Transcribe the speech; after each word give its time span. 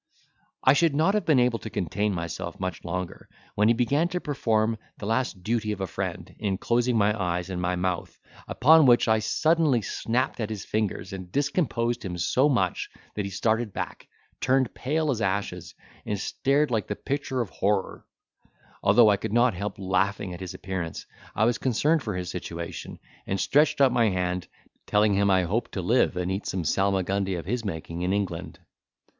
I 0.63 0.73
should 0.73 0.95
not 0.95 1.13
have 1.13 1.25
been 1.27 1.39
able 1.39 1.59
to 1.59 1.69
contain 1.69 2.11
myself 2.11 2.59
much 2.59 2.83
longer, 2.83 3.29
when 3.53 3.67
he 3.67 3.75
began 3.75 4.07
to 4.07 4.19
perform 4.19 4.79
the 4.97 5.05
last 5.05 5.43
duty 5.43 5.71
of 5.73 5.79
a 5.79 5.85
friend, 5.85 6.33
in 6.39 6.57
closing 6.57 6.97
my 6.97 7.15
eyes 7.21 7.51
and 7.51 7.61
my 7.61 7.75
mouth, 7.75 8.17
upon 8.47 8.87
which 8.87 9.07
I 9.07 9.19
suddenly 9.19 9.83
snapped 9.83 10.39
at 10.39 10.49
his 10.49 10.65
fingers 10.65 11.13
and 11.13 11.31
discomposed 11.31 12.03
him 12.03 12.17
so 12.17 12.49
much 12.49 12.89
that 13.13 13.25
he 13.25 13.29
started 13.29 13.73
back, 13.73 14.07
turned 14.39 14.73
pale 14.73 15.11
as 15.11 15.21
ashes, 15.21 15.75
and 16.03 16.19
stared 16.19 16.71
like 16.71 16.87
the 16.87 16.95
picture 16.95 17.39
of 17.39 17.51
horror; 17.51 18.03
although 18.81 19.09
I 19.11 19.17
could 19.17 19.33
not 19.33 19.53
help 19.53 19.77
laughing 19.77 20.33
at 20.33 20.39
his 20.39 20.55
appearance, 20.55 21.05
I 21.35 21.45
was 21.45 21.59
concerned 21.59 22.01
for 22.01 22.15
his 22.15 22.31
situation, 22.31 22.97
and 23.27 23.39
stretched 23.39 23.79
out 23.79 23.91
my 23.91 24.09
hand, 24.09 24.47
telling 24.87 25.13
him 25.13 25.29
I 25.29 25.43
hoped 25.43 25.73
to 25.73 25.83
live 25.83 26.17
and 26.17 26.31
eat 26.31 26.47
some 26.47 26.63
salmagundy 26.63 27.35
of 27.35 27.45
his 27.45 27.63
making 27.63 28.01
in 28.01 28.11
England. 28.13 28.57